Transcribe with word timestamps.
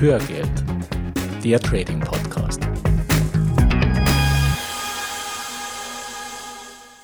Hörgeld, 0.00 0.64
der 1.42 1.58
Trading 1.58 1.98
Podcast. 1.98 2.60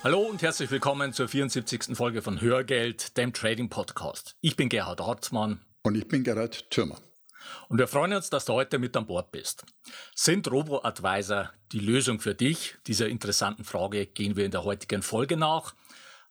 Hallo 0.01 0.19
und 0.21 0.41
herzlich 0.41 0.71
willkommen 0.71 1.11
zur 1.11 1.27
74. 1.27 1.97
Folge 1.97 2.21
von 2.21 2.39
Hörgeld, 2.39 3.17
dem 3.17 3.33
Trading 3.33 3.67
Podcast. 3.67 4.37
Ich 4.39 4.55
bin 4.55 4.69
Gerhard 4.69 5.01
Hartmann. 5.01 5.59
Und 5.83 5.97
ich 5.97 6.07
bin 6.07 6.23
Gerhard 6.23 6.71
Thürmer. 6.71 6.97
Und 7.67 7.79
wir 7.79 7.89
freuen 7.89 8.13
uns, 8.13 8.29
dass 8.29 8.45
du 8.45 8.53
heute 8.53 8.79
mit 8.79 8.95
an 8.95 9.07
Bord 9.07 9.29
bist. 9.33 9.65
Sind 10.15 10.49
Robo-Advisor 10.49 11.51
die 11.73 11.79
Lösung 11.79 12.21
für 12.21 12.33
dich? 12.33 12.77
Dieser 12.87 13.09
interessanten 13.09 13.65
Frage 13.65 14.05
gehen 14.05 14.37
wir 14.37 14.45
in 14.45 14.51
der 14.51 14.63
heutigen 14.63 15.01
Folge 15.01 15.35
nach. 15.35 15.75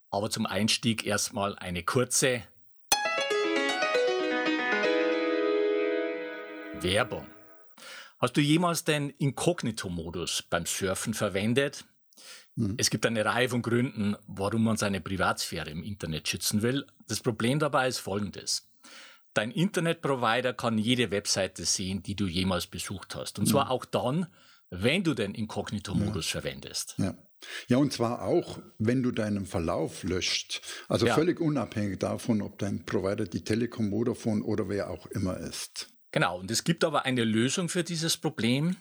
Aber 0.08 0.30
zum 0.30 0.46
Einstieg 0.46 1.04
erstmal 1.04 1.56
eine 1.56 1.82
kurze 1.82 2.42
Werbung. 6.80 7.26
Hast 8.18 8.36
du 8.36 8.40
jemals 8.40 8.84
den 8.84 9.10
Inkognito-Modus 9.10 10.44
beim 10.48 10.66
Surfen 10.66 11.14
verwendet? 11.14 11.84
Mhm. 12.56 12.74
Es 12.78 12.90
gibt 12.90 13.06
eine 13.06 13.24
Reihe 13.24 13.48
von 13.48 13.62
Gründen, 13.62 14.16
warum 14.26 14.64
man 14.64 14.76
seine 14.76 15.00
Privatsphäre 15.00 15.70
im 15.70 15.82
Internet 15.82 16.28
schützen 16.28 16.62
will. 16.62 16.86
Das 17.08 17.20
Problem 17.20 17.58
dabei 17.58 17.88
ist 17.88 17.98
folgendes. 17.98 18.70
Dein 19.34 19.50
Internetprovider 19.50 20.52
kann 20.54 20.78
jede 20.78 21.10
Webseite 21.10 21.64
sehen, 21.64 22.02
die 22.02 22.14
du 22.14 22.26
jemals 22.26 22.66
besucht 22.66 23.16
hast. 23.16 23.38
Und 23.38 23.46
zwar 23.46 23.66
mhm. 23.66 23.70
auch 23.72 23.84
dann, 23.84 24.26
wenn 24.70 25.02
du 25.02 25.14
den 25.14 25.34
Inkognito-Modus 25.34 26.32
ja. 26.32 26.40
verwendest. 26.40 26.94
Ja. 26.98 27.14
Ja, 27.68 27.76
und 27.76 27.92
zwar 27.92 28.22
auch, 28.22 28.58
wenn 28.78 29.02
du 29.02 29.10
deinen 29.10 29.44
Verlauf 29.44 30.02
löscht. 30.02 30.62
Also 30.88 31.06
ja. 31.06 31.14
völlig 31.14 31.40
unabhängig 31.40 31.98
davon, 31.98 32.40
ob 32.40 32.58
dein 32.58 32.86
Provider 32.86 33.26
die 33.26 33.44
Telekom, 33.44 33.90
Vodafone 33.90 34.42
oder 34.42 34.70
wer 34.70 34.88
auch 34.88 35.06
immer 35.08 35.36
ist. 35.36 35.93
Genau, 36.14 36.38
und 36.38 36.48
es 36.48 36.62
gibt 36.62 36.84
aber 36.84 37.06
eine 37.06 37.24
Lösung 37.24 37.68
für 37.68 37.82
dieses 37.82 38.16
Problem. 38.16 38.76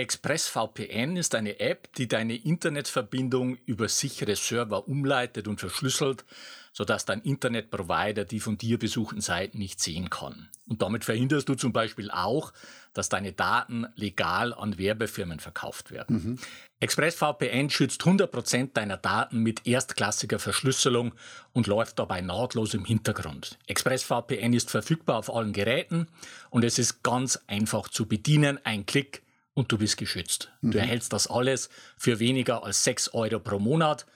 ExpressVPN 0.00 1.16
ist 1.16 1.34
eine 1.34 1.60
App, 1.60 1.92
die 1.96 2.08
deine 2.08 2.34
Internetverbindung 2.34 3.58
über 3.66 3.86
sichere 3.86 4.34
Server 4.34 4.88
umleitet 4.88 5.46
und 5.46 5.60
verschlüsselt, 5.60 6.24
sodass 6.72 7.04
dein 7.04 7.20
Internetprovider 7.20 8.24
die 8.24 8.40
von 8.40 8.56
dir 8.56 8.78
besuchten 8.78 9.20
Seiten 9.20 9.58
nicht 9.58 9.78
sehen 9.78 10.08
kann. 10.08 10.48
Und 10.66 10.80
damit 10.80 11.04
verhinderst 11.04 11.50
du 11.50 11.54
zum 11.54 11.74
Beispiel 11.74 12.10
auch, 12.10 12.54
dass 12.94 13.10
deine 13.10 13.32
Daten 13.32 13.88
legal 13.94 14.54
an 14.54 14.78
Werbefirmen 14.78 15.38
verkauft 15.38 15.90
werden. 15.90 16.16
Mhm. 16.16 16.38
ExpressVPN 16.80 17.68
schützt 17.68 18.00
100% 18.00 18.72
deiner 18.72 18.96
Daten 18.96 19.40
mit 19.40 19.66
erstklassiger 19.66 20.38
Verschlüsselung 20.38 21.12
und 21.52 21.66
läuft 21.66 21.98
dabei 21.98 22.22
nahtlos 22.22 22.72
im 22.72 22.86
Hintergrund. 22.86 23.58
ExpressVPN 23.66 24.54
ist 24.54 24.70
verfügbar 24.70 25.18
auf 25.18 25.34
allen 25.34 25.52
Geräten 25.52 26.08
und 26.48 26.64
es 26.64 26.78
ist 26.78 27.02
ganz 27.02 27.38
einfach 27.48 27.88
zu 27.88 28.06
bedienen. 28.06 28.58
Ein 28.64 28.86
Klick 28.86 29.22
und 29.54 29.72
du 29.72 29.78
bist 29.78 29.96
geschützt. 29.96 30.50
Mhm. 30.60 30.72
Du 30.72 30.78
erhältst 30.78 31.12
das 31.12 31.26
alles 31.26 31.70
für 31.96 32.18
weniger 32.18 32.64
als 32.64 32.84
6 32.84 33.14
Euro 33.14 33.40
pro 33.40 33.58
Monat. 33.58 34.06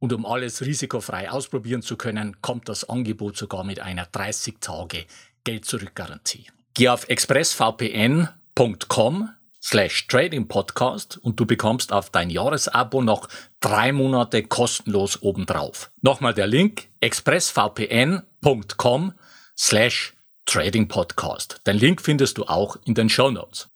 Und 0.00 0.12
um 0.12 0.26
alles 0.26 0.60
risikofrei 0.60 1.30
ausprobieren 1.30 1.82
zu 1.82 1.96
können, 1.96 2.40
kommt 2.40 2.68
das 2.68 2.88
Angebot 2.88 3.36
sogar 3.36 3.64
mit 3.64 3.80
einer 3.80 4.06
30 4.06 4.60
Tage 4.60 5.06
Geld-Zurück-Garantie. 5.44 6.46
Geh 6.74 6.88
auf 6.88 7.08
expressvpn.com 7.08 9.30
slash 9.60 10.06
Trading 10.06 10.46
Podcast 10.46 11.18
und 11.18 11.40
du 11.40 11.46
bekommst 11.46 11.92
auf 11.92 12.10
dein 12.10 12.30
Jahresabo 12.30 13.02
noch 13.02 13.28
drei 13.60 13.90
Monate 13.92 14.44
kostenlos 14.44 15.20
obendrauf. 15.22 15.90
Nochmal 16.00 16.34
der 16.34 16.46
Link 16.46 16.88
expressvpn.com 17.00 19.14
slash 19.56 20.14
Trading 20.46 20.86
Podcast. 20.88 21.60
Den 21.66 21.76
Link 21.76 22.00
findest 22.00 22.38
du 22.38 22.44
auch 22.44 22.76
in 22.84 22.94
den 22.94 23.08
Show 23.08 23.30
Notes. 23.30 23.68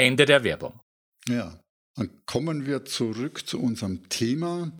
Ende 0.00 0.24
der 0.24 0.42
Werbung. 0.44 0.80
Ja, 1.28 1.60
dann 1.94 2.10
kommen 2.26 2.66
wir 2.66 2.84
zurück 2.84 3.46
zu 3.46 3.60
unserem 3.60 4.08
Thema 4.08 4.72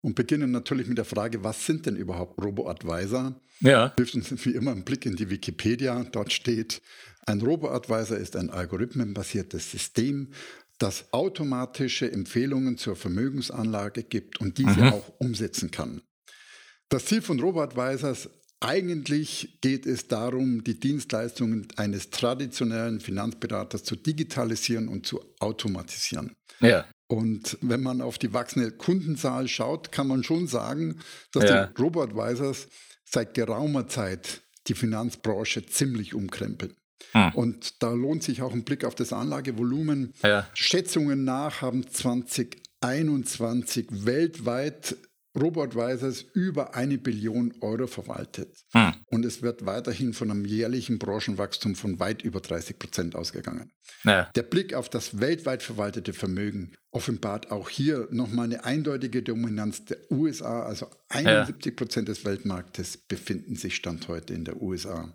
und 0.00 0.14
beginnen 0.14 0.50
natürlich 0.50 0.88
mit 0.88 0.98
der 0.98 1.04
Frage, 1.04 1.44
was 1.44 1.66
sind 1.66 1.86
denn 1.86 1.96
überhaupt 1.96 2.42
Robo-Advisor? 2.42 3.38
Ja. 3.60 3.92
Hilft 3.96 4.14
uns 4.14 4.44
wie 4.44 4.50
immer 4.50 4.72
ein 4.72 4.84
Blick 4.84 5.06
in 5.06 5.16
die 5.16 5.30
Wikipedia. 5.30 6.02
Dort 6.10 6.32
steht, 6.32 6.80
ein 7.26 7.40
Robo-Advisor 7.40 8.16
ist 8.16 8.34
ein 8.34 8.50
algorithmenbasiertes 8.50 9.70
System, 9.70 10.32
das 10.78 11.12
automatische 11.12 12.10
Empfehlungen 12.10 12.78
zur 12.78 12.96
Vermögensanlage 12.96 14.02
gibt 14.02 14.40
und 14.40 14.58
diese 14.58 14.80
mhm. 14.80 14.92
auch 14.92 15.12
umsetzen 15.18 15.70
kann. 15.70 16.02
Das 16.88 17.04
Ziel 17.04 17.22
von 17.22 17.38
Robo-Advisors 17.38 18.28
eigentlich 18.62 19.58
geht 19.60 19.86
es 19.86 20.08
darum, 20.08 20.64
die 20.64 20.78
Dienstleistungen 20.78 21.66
eines 21.76 22.10
traditionellen 22.10 23.00
Finanzberaters 23.00 23.82
zu 23.82 23.96
digitalisieren 23.96 24.88
und 24.88 25.06
zu 25.06 25.20
automatisieren. 25.40 26.34
Ja. 26.60 26.84
Und 27.08 27.58
wenn 27.60 27.82
man 27.82 28.00
auf 28.00 28.18
die 28.18 28.32
wachsende 28.32 28.70
Kundenzahl 28.70 29.48
schaut, 29.48 29.92
kann 29.92 30.06
man 30.06 30.24
schon 30.24 30.46
sagen, 30.46 31.00
dass 31.32 31.44
ja. 31.44 31.66
die 31.66 31.82
Robo-Advisors 31.82 32.68
seit 33.04 33.34
geraumer 33.34 33.88
Zeit 33.88 34.42
die 34.68 34.74
Finanzbranche 34.74 35.66
ziemlich 35.66 36.14
umkrempeln. 36.14 36.74
Hm. 37.12 37.34
Und 37.34 37.82
da 37.82 37.90
lohnt 37.90 38.22
sich 38.22 38.42
auch 38.42 38.52
ein 38.52 38.64
Blick 38.64 38.84
auf 38.84 38.94
das 38.94 39.12
Anlagevolumen. 39.12 40.14
Ja. 40.22 40.48
Schätzungen 40.54 41.24
nach 41.24 41.60
haben 41.60 41.86
2021 41.86 43.88
weltweit 43.90 44.96
Robotweisers 45.34 46.22
über 46.34 46.74
eine 46.74 46.98
Billion 46.98 47.54
Euro 47.60 47.86
verwaltet. 47.86 48.64
Hm. 48.72 48.94
Und 49.06 49.24
es 49.24 49.40
wird 49.42 49.64
weiterhin 49.64 50.12
von 50.12 50.30
einem 50.30 50.44
jährlichen 50.44 50.98
Branchenwachstum 50.98 51.74
von 51.74 51.98
weit 52.00 52.22
über 52.22 52.40
30 52.40 52.78
Prozent 52.78 53.16
ausgegangen. 53.16 53.72
Ja. 54.04 54.30
Der 54.34 54.42
Blick 54.42 54.74
auf 54.74 54.90
das 54.90 55.20
weltweit 55.20 55.62
verwaltete 55.62 56.12
Vermögen 56.12 56.72
offenbart 56.90 57.50
auch 57.50 57.70
hier 57.70 58.08
nochmal 58.10 58.46
eine 58.46 58.64
eindeutige 58.64 59.22
Dominanz 59.22 59.84
der 59.86 59.98
USA. 60.10 60.64
Also 60.64 60.88
71 61.08 61.76
Prozent 61.76 62.08
ja. 62.08 62.14
des 62.14 62.24
Weltmarktes 62.24 62.98
befinden 62.98 63.56
sich 63.56 63.76
Stand 63.76 64.08
heute 64.08 64.34
in 64.34 64.44
der 64.44 64.60
USA. 64.60 65.12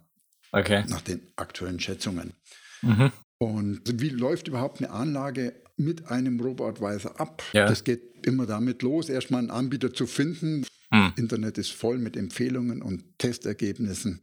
Okay. 0.52 0.84
Nach 0.88 1.02
den 1.02 1.28
aktuellen 1.36 1.80
Schätzungen. 1.80 2.34
Mhm. 2.82 3.12
Und 3.38 4.02
wie 4.02 4.10
läuft 4.10 4.48
überhaupt 4.48 4.80
eine 4.80 4.90
Anlage 4.90 5.54
mit 5.78 6.08
einem 6.08 6.40
Robo-Advisor 6.40 7.20
ab? 7.20 7.44
Ja. 7.54 7.68
Das 7.68 7.84
geht 7.84 8.26
immer 8.26 8.46
damit 8.46 8.82
los, 8.82 9.10
erstmal 9.10 9.40
einen 9.40 9.52
Anbieter 9.52 9.94
zu 9.94 10.06
finden. 10.08 10.66
Hm. 10.92 11.14
Internet 11.16 11.58
ist 11.58 11.72
voll 11.72 11.98
mit 11.98 12.18
Empfehlungen 12.18 12.82
und 12.82 13.04
Testergebnissen. 13.18 14.22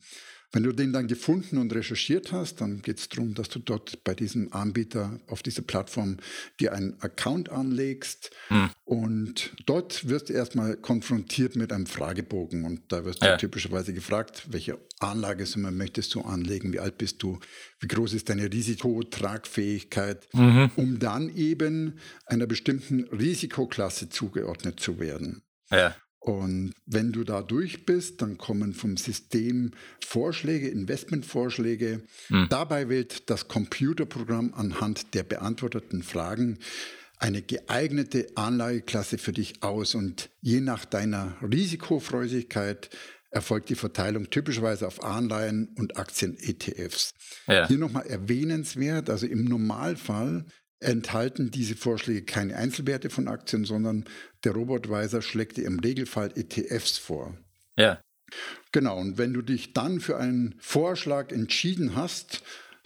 Wenn 0.55 0.63
du 0.63 0.73
den 0.73 0.93
dann 0.93 1.09
gefunden 1.09 1.59
und 1.59 1.75
recherchiert 1.75 2.31
hast, 2.31 2.61
dann 2.61 2.81
geht 2.81 3.01
es 3.01 3.09
darum, 3.09 3.35
dass 3.35 3.49
du 3.49 3.59
dort 3.59 4.05
bei 4.05 4.15
diesem 4.15 4.53
Anbieter 4.53 5.19
auf 5.27 5.43
dieser 5.43 5.63
Plattform 5.63 6.19
dir 6.61 6.73
einen 6.73 6.95
Account 7.01 7.49
anlegst 7.49 8.31
hm. 8.47 8.71
und 8.85 9.51
dort 9.67 10.09
wirst 10.09 10.29
du 10.29 10.33
erstmal 10.33 10.77
konfrontiert 10.77 11.57
mit 11.57 11.73
einem 11.73 11.87
Fragebogen 11.87 12.65
und 12.65 12.93
da 12.93 13.05
wirst 13.05 13.23
du 13.23 13.27
ja. 13.27 13.37
typischerweise 13.37 13.93
gefragt, 13.93 14.47
welche 14.51 14.79
Anlagesumme 15.01 15.73
möchtest 15.73 16.15
du 16.15 16.21
anlegen, 16.21 16.73
wie 16.73 16.79
alt 16.79 16.99
bist 16.99 17.21
du, 17.25 17.41
wie 17.81 17.89
groß 17.89 18.13
ist 18.13 18.29
deine 18.29 18.45
Risikotragfähigkeit, 18.45 20.29
mhm. 20.35 20.71
um 20.77 21.01
dann 21.01 21.35
eben 21.35 21.99
einer 22.27 22.47
bestimmten 22.47 23.09
Risikoklasse 23.09 24.09
zugeordnet 24.09 24.79
zu 24.79 25.01
werden. 25.01 25.43
Ja. 25.73 25.97
Und 26.25 26.73
wenn 26.87 27.13
du 27.13 27.23
da 27.23 27.43
durch 27.43 27.85
bist, 27.85 28.23
dann 28.23 28.39
kommen 28.39 28.73
vom 28.73 28.97
System 28.97 29.73
Vorschläge, 30.03 30.69
Investmentvorschläge. 30.69 32.03
Hm. 32.29 32.47
Dabei 32.49 32.89
wählt 32.89 33.29
das 33.29 33.47
Computerprogramm 33.47 34.55
anhand 34.55 35.13
der 35.13 35.23
beantworteten 35.23 36.03
Fragen 36.03 36.59
eine 37.19 37.43
geeignete 37.43 38.29
Anlageklasse 38.37 39.19
für 39.19 39.33
dich 39.33 39.63
aus. 39.63 39.95
Und 39.95 40.31
je 40.41 40.63
nach 40.63 40.87
deiner 40.87 41.37
Risikofreudigkeit 41.43 42.89
erfolgt 43.31 43.69
die 43.69 43.75
Verteilung 43.75 44.31
typischerweise 44.31 44.87
auf 44.87 45.05
Anleihen 45.05 45.75
und 45.77 45.99
Aktien-ETFs. 45.99 47.13
Ja. 47.47 47.69
Hier 47.69 47.79
nochmal 47.79 48.07
erwähnenswert, 48.07 49.11
also 49.11 49.27
im 49.27 49.45
Normalfall 49.45 50.47
enthalten 50.85 51.51
diese 51.51 51.77
Vorschläge 51.77 52.23
keine 52.23 52.57
Einzelwerte 52.57 53.11
von 53.11 53.29
Aktien, 53.29 53.65
sondern 53.65 54.05
der 54.45 54.53
Robotweiser 54.53 55.23
schlägt 55.23 55.57
dir 55.57 55.67
im 55.67 55.79
Regelfall 55.79 56.33
ETFs 56.37 56.99
vor. 56.99 57.37
Ja. 57.77 58.01
Genau, 58.73 58.99
und 58.99 59.19
wenn 59.19 59.33
du 59.33 59.43
dich 59.43 59.73
dann 59.73 60.01
für 60.01 60.17
einen 60.17 60.55
Vorschlag 60.59 61.31
entschieden 61.31 61.95
hast, 61.95 62.43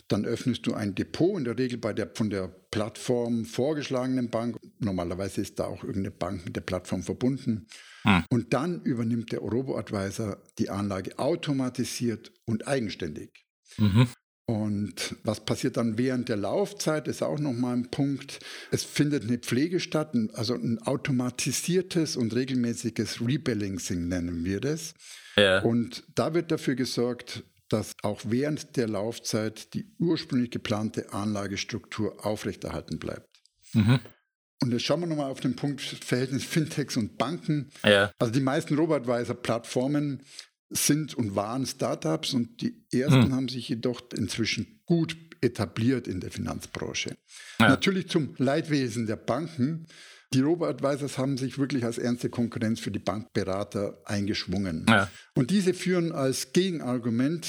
dann 0.08 0.24
öffnest 0.24 0.66
du 0.66 0.74
ein 0.74 0.94
Depot, 0.94 1.38
in 1.38 1.44
der 1.44 1.58
Regel 1.58 1.78
bei 1.78 1.92
der 1.92 2.10
von 2.14 2.30
der 2.30 2.48
Plattform 2.48 3.44
vorgeschlagenen 3.44 4.30
Bank. 4.30 4.56
Normalerweise 4.78 5.42
ist 5.42 5.58
da 5.58 5.64
auch 5.64 5.84
irgendeine 5.84 6.10
Bank 6.10 6.46
mit 6.46 6.56
der 6.56 6.62
Plattform 6.62 7.02
verbunden. 7.02 7.66
Hm. 8.02 8.24
Und 8.30 8.54
dann 8.54 8.82
übernimmt 8.82 9.32
der 9.32 9.40
Robo-Advisor 9.40 10.42
die 10.58 10.70
Anlage 10.70 11.18
automatisiert 11.18 12.32
und 12.46 12.66
eigenständig. 12.66 13.44
Mhm. 13.76 14.08
Und 14.48 15.16
was 15.24 15.40
passiert 15.44 15.76
dann 15.76 15.98
während 15.98 16.30
der 16.30 16.38
Laufzeit, 16.38 17.06
ist 17.06 17.22
auch 17.22 17.38
nochmal 17.38 17.76
ein 17.76 17.90
Punkt. 17.90 18.38
Es 18.70 18.82
findet 18.82 19.24
eine 19.24 19.36
Pflege 19.36 19.78
statt, 19.78 20.16
also 20.32 20.54
ein 20.54 20.78
automatisiertes 20.78 22.16
und 22.16 22.34
regelmäßiges 22.34 23.20
Rebalancing 23.20 24.08
nennen 24.08 24.46
wir 24.46 24.60
das. 24.60 24.94
Ja. 25.36 25.60
Und 25.60 26.02
da 26.14 26.32
wird 26.32 26.50
dafür 26.50 26.76
gesorgt, 26.76 27.44
dass 27.68 27.92
auch 28.02 28.22
während 28.24 28.76
der 28.78 28.88
Laufzeit 28.88 29.74
die 29.74 29.84
ursprünglich 29.98 30.50
geplante 30.50 31.12
Anlagestruktur 31.12 32.24
aufrechterhalten 32.24 32.98
bleibt. 32.98 33.28
Mhm. 33.74 34.00
Und 34.62 34.72
jetzt 34.72 34.84
schauen 34.84 35.00
wir 35.00 35.06
nochmal 35.06 35.30
auf 35.30 35.40
den 35.40 35.56
Punkt 35.56 35.82
Verhältnis 35.82 36.44
Fintechs 36.44 36.96
und 36.96 37.18
Banken. 37.18 37.70
Ja. 37.84 38.12
Also 38.18 38.32
die 38.32 38.40
meisten 38.40 38.76
Robotweiser-Plattformen 38.76 40.22
sind 40.70 41.14
und 41.14 41.34
waren 41.34 41.66
Startups 41.66 42.34
und 42.34 42.60
die 42.60 42.84
ersten 42.92 43.24
hm. 43.24 43.34
haben 43.34 43.48
sich 43.48 43.68
jedoch 43.68 44.02
inzwischen 44.14 44.80
gut 44.86 45.16
etabliert 45.40 46.08
in 46.08 46.20
der 46.20 46.30
Finanzbranche. 46.30 47.16
Ja. 47.60 47.68
Natürlich 47.68 48.08
zum 48.08 48.34
Leidwesen 48.38 49.06
der 49.06 49.16
Banken. 49.16 49.86
Die 50.34 50.40
Robo-Advisors 50.40 51.16
haben 51.16 51.38
sich 51.38 51.58
wirklich 51.58 51.84
als 51.84 51.96
ernste 51.96 52.28
Konkurrenz 52.28 52.80
für 52.80 52.90
die 52.90 52.98
Bankberater 52.98 53.98
eingeschwungen. 54.04 54.84
Ja. 54.88 55.10
Und 55.34 55.50
diese 55.50 55.72
führen 55.72 56.12
als 56.12 56.52
Gegenargument 56.52 57.46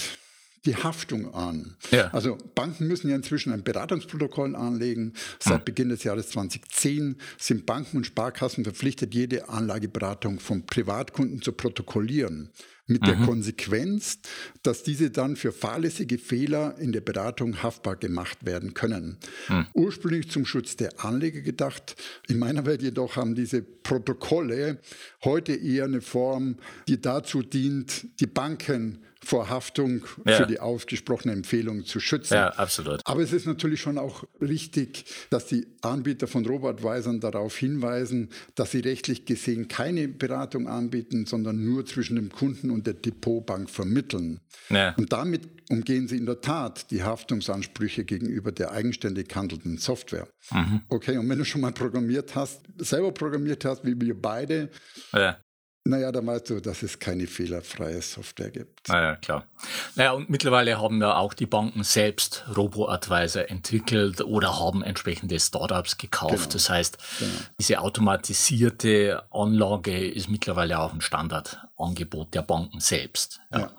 die 0.66 0.76
Haftung 0.76 1.34
an. 1.34 1.78
Ja. 1.92 2.10
Also 2.12 2.38
Banken 2.56 2.88
müssen 2.88 3.10
ja 3.10 3.16
inzwischen 3.16 3.52
ein 3.54 3.64
Beratungsprotokoll 3.64 4.56
anlegen. 4.56 5.14
Seit 5.40 5.60
hm. 5.60 5.66
Beginn 5.66 5.90
des 5.90 6.04
Jahres 6.04 6.30
2010 6.30 7.18
sind 7.38 7.66
Banken 7.66 7.98
und 7.98 8.06
Sparkassen 8.06 8.64
verpflichtet, 8.64 9.14
jede 9.14 9.50
Anlageberatung 9.50 10.40
von 10.40 10.66
Privatkunden 10.66 11.42
zu 11.42 11.54
protokollieren. 11.54 12.52
Mit 12.90 13.04
mhm. 13.04 13.06
der 13.06 13.16
Konsequenz, 13.18 14.20
dass 14.64 14.84
diese 14.84 15.12
dann 15.12 15.36
für 15.36 15.52
fahrlässige 15.52 16.18
Fehler 16.18 16.76
in 16.80 16.92
der 16.92 17.02
Beratung 17.02 17.62
haftbar 17.62 17.96
gemacht 17.96 18.46
werden 18.46 18.74
können. 18.74 19.18
Mhm. 19.48 19.68
Ursprünglich 19.74 20.30
zum 20.32 20.46
Schutz 20.46 20.76
der 20.76 21.06
Anleger 21.06 21.42
gedacht. 21.42 21.96
In 22.28 22.40
meiner 22.40 22.66
Welt 22.66 22.82
jedoch 22.82 23.16
haben 23.16 23.36
diese 23.36 23.62
Protokolle 23.62 24.80
heute 25.24 25.54
eher 25.54 25.86
eine 25.86 26.02
Form, 26.02 26.58
die 26.88 27.00
dazu 27.00 27.44
dient, 27.44 28.08
die 28.20 28.28
Banken 28.28 29.00
vor 29.22 29.50
Haftung 29.50 30.06
ja. 30.26 30.38
für 30.38 30.48
die 30.48 30.60
ausgesprochene 30.60 31.34
Empfehlung 31.34 31.86
zu 31.86 32.00
schützen. 32.00 32.36
Ja, 32.36 32.50
absolut. 32.50 33.02
Aber 33.04 33.22
es 33.22 33.34
ist 33.34 33.46
natürlich 33.46 33.82
schon 33.82 33.98
auch 33.98 34.24
richtig, 34.42 35.06
dass 35.30 35.46
die 35.46 35.68
Anbieter 35.82 36.28
von 36.28 36.46
Robotweisern 36.46 37.20
darauf 37.20 37.58
hinweisen, 37.58 38.30
dass 38.56 38.72
sie 38.72 38.80
rechtlich 38.80 39.26
gesehen 39.26 39.68
keine 39.68 40.08
Beratung 40.08 40.68
anbieten, 40.68 41.26
sondern 41.26 41.64
nur 41.64 41.86
zwischen 41.86 42.16
dem 42.16 42.32
Kunden 42.32 42.72
und 42.72 42.79
der 42.84 42.94
Depotbank 42.94 43.70
vermitteln. 43.70 44.40
Ja. 44.70 44.96
Und 44.96 45.12
damit 45.14 45.48
umgehen 45.70 46.08
sie 46.08 46.18
in 46.18 46.26
der 46.26 46.42
Tat 46.42 46.90
die 46.92 47.04
Haftungsansprüche 47.04 48.04
gegenüber 48.04 48.52
der 48.52 48.72
eigenständig 48.72 49.34
handelnden 49.36 49.78
Software. 49.78 50.28
Mhm. 50.52 50.82
Okay, 50.90 51.18
und 51.18 51.30
wenn 51.30 51.38
du 51.38 51.46
schon 51.46 51.62
mal 51.62 51.72
programmiert 51.72 52.36
hast, 52.36 52.62
selber 52.78 53.12
programmiert 53.12 53.66
hast, 53.66 53.86
wie 53.86 54.00
wir 54.00 54.20
beide, 54.20 54.70
ja. 55.14 55.38
Naja, 55.90 56.12
da 56.12 56.22
meinst 56.22 56.52
du, 56.52 56.60
dass 56.60 56.84
es 56.84 57.00
keine 57.00 57.26
fehlerfreie 57.26 58.00
Software 58.04 58.52
gibt. 58.52 58.88
Naja, 58.90 59.16
klar. 59.16 59.48
Naja, 59.96 60.12
und 60.12 60.30
mittlerweile 60.30 60.80
haben 60.80 61.02
ja 61.02 61.16
auch 61.16 61.34
die 61.34 61.48
Banken 61.48 61.84
selbst 61.84 62.46
Robo-Advisor 62.56 63.50
entwickelt 63.50 64.22
oder 64.22 64.60
haben 64.60 64.84
entsprechende 64.84 65.40
Startups 65.40 65.98
gekauft. 65.98 66.36
Genau. 66.36 66.54
Das 66.54 66.70
heißt, 66.70 66.98
genau. 67.18 67.32
diese 67.60 67.80
automatisierte 67.80 69.24
Anlage 69.32 70.08
ist 70.08 70.30
mittlerweile 70.30 70.78
auch 70.78 70.94
ein 70.94 71.02
Standardangebot 71.02 72.36
der 72.36 72.44
Banken 72.44 72.80
selbst. 72.80 73.40
Ja. 73.52 73.60
ja. 73.60 73.72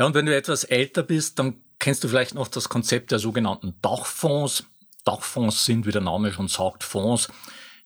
ja, 0.00 0.04
und 0.04 0.14
wenn 0.14 0.26
du 0.26 0.34
etwas 0.34 0.64
älter 0.64 1.04
bist, 1.04 1.38
dann 1.38 1.62
kennst 1.78 2.02
du 2.02 2.08
vielleicht 2.08 2.34
noch 2.34 2.48
das 2.48 2.68
Konzept 2.68 3.12
der 3.12 3.20
sogenannten 3.20 3.76
Dachfonds. 3.82 4.64
Dachfonds 5.04 5.64
sind, 5.64 5.86
wie 5.86 5.92
der 5.92 6.02
Name 6.02 6.32
schon 6.32 6.48
sagt, 6.48 6.82
Fonds, 6.82 7.28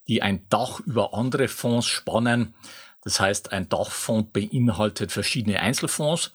die 0.09 0.23
ein 0.23 0.49
Dach 0.49 0.81
über 0.81 1.13
andere 1.13 1.49
Fonds 1.49 1.87
spannen. 1.87 2.55
Das 3.03 3.21
heißt, 3.21 3.53
ein 3.53 3.69
Dachfonds 3.69 4.31
beinhaltet 4.33 5.13
verschiedene 5.13 5.61
Einzelfonds 5.61 6.33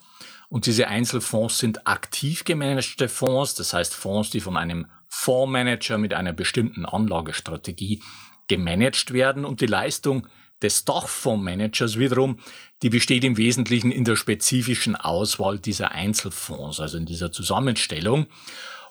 und 0.49 0.65
diese 0.65 0.87
Einzelfonds 0.87 1.57
sind 1.57 1.87
aktiv 1.87 2.45
gemanagte 2.45 3.09
Fonds, 3.09 3.55
das 3.55 3.73
heißt 3.73 3.93
Fonds, 3.93 4.29
die 4.29 4.39
von 4.39 4.57
einem 4.57 4.87
Fondsmanager 5.07 5.97
mit 5.97 6.13
einer 6.13 6.33
bestimmten 6.33 6.85
Anlagestrategie 6.85 8.01
gemanagt 8.47 9.13
werden 9.13 9.45
und 9.45 9.61
die 9.61 9.65
Leistung 9.65 10.27
des 10.61 10.85
Dachfondsmanagers 10.85 11.99
wiederum, 11.99 12.39
die 12.81 12.89
besteht 12.89 13.23
im 13.23 13.37
Wesentlichen 13.37 13.91
in 13.91 14.05
der 14.05 14.15
spezifischen 14.15 14.95
Auswahl 14.95 15.59
dieser 15.59 15.91
Einzelfonds, 15.91 16.79
also 16.79 16.97
in 16.97 17.05
dieser 17.05 17.31
Zusammenstellung. 17.31 18.27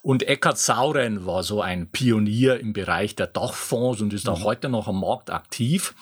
Und 0.02 0.22
Eckhard 0.22 0.58
Sauren 0.58 1.26
war 1.26 1.42
so 1.42 1.62
ein 1.62 1.90
Pionier 1.90 2.60
im 2.60 2.72
Bereich 2.72 3.16
der 3.16 3.26
Dachfonds 3.26 4.00
und 4.00 4.12
ist 4.12 4.28
auch 4.28 4.40
mhm. 4.40 4.44
heute 4.44 4.68
noch 4.68 4.86
am 4.86 5.00
Markt 5.00 5.30
aktiv. 5.30 5.94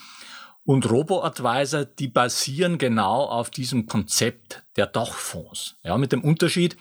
Und 0.64 0.90
Robo-Advisor, 0.90 1.84
die 1.84 2.08
basieren 2.08 2.78
genau 2.78 3.24
auf 3.24 3.50
diesem 3.50 3.86
Konzept 3.86 4.62
der 4.76 4.86
Dachfonds. 4.86 5.76
Ja, 5.82 5.98
mit 5.98 6.12
dem 6.12 6.24
Unterschied, 6.24 6.76